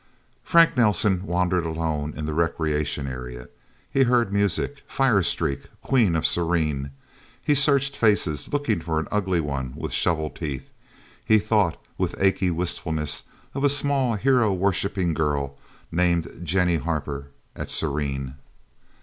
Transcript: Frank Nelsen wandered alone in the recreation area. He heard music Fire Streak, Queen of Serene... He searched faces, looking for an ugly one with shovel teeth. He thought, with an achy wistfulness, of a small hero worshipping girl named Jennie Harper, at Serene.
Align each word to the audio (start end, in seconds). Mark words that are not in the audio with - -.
Frank 0.43 0.75
Nelsen 0.75 1.27
wandered 1.27 1.63
alone 1.63 2.15
in 2.17 2.25
the 2.25 2.33
recreation 2.33 3.05
area. 3.05 3.49
He 3.91 4.01
heard 4.01 4.33
music 4.33 4.81
Fire 4.87 5.21
Streak, 5.21 5.67
Queen 5.83 6.15
of 6.15 6.25
Serene... 6.25 6.89
He 7.43 7.53
searched 7.53 7.95
faces, 7.95 8.51
looking 8.51 8.79
for 8.81 8.99
an 8.99 9.07
ugly 9.11 9.39
one 9.39 9.73
with 9.75 9.93
shovel 9.93 10.31
teeth. 10.31 10.71
He 11.23 11.37
thought, 11.37 11.77
with 11.99 12.15
an 12.15 12.25
achy 12.25 12.49
wistfulness, 12.49 13.21
of 13.53 13.63
a 13.63 13.69
small 13.69 14.15
hero 14.15 14.51
worshipping 14.51 15.13
girl 15.13 15.59
named 15.91 16.39
Jennie 16.41 16.77
Harper, 16.77 17.27
at 17.55 17.69
Serene. 17.69 18.33